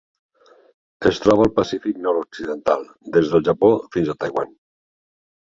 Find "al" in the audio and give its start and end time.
1.49-1.53